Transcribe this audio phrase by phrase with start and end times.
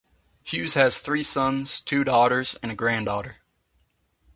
[0.41, 3.37] Hughes has three sons, two daughters, and a granddaughter.